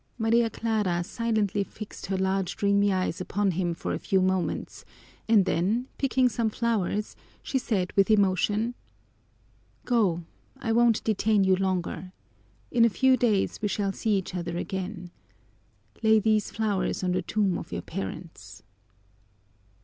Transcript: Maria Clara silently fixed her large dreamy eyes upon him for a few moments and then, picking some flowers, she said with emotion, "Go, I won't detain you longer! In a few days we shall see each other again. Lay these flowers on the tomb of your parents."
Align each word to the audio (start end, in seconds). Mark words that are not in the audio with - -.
Maria 0.17 0.49
Clara 0.49 1.03
silently 1.03 1.63
fixed 1.63 2.07
her 2.07 2.17
large 2.17 2.57
dreamy 2.57 2.91
eyes 2.91 3.21
upon 3.21 3.51
him 3.51 3.75
for 3.75 3.93
a 3.93 3.99
few 3.99 4.19
moments 4.19 4.83
and 5.29 5.45
then, 5.45 5.85
picking 5.99 6.27
some 6.27 6.49
flowers, 6.49 7.15
she 7.43 7.59
said 7.59 7.93
with 7.95 8.09
emotion, 8.09 8.73
"Go, 9.85 10.23
I 10.57 10.71
won't 10.71 11.03
detain 11.03 11.43
you 11.43 11.55
longer! 11.55 12.13
In 12.71 12.83
a 12.83 12.89
few 12.89 13.15
days 13.15 13.59
we 13.61 13.67
shall 13.67 13.91
see 13.91 14.17
each 14.17 14.33
other 14.33 14.57
again. 14.57 15.11
Lay 16.01 16.17
these 16.19 16.49
flowers 16.49 17.03
on 17.03 17.11
the 17.11 17.21
tomb 17.21 17.59
of 17.59 17.71
your 17.71 17.83
parents." 17.83 18.63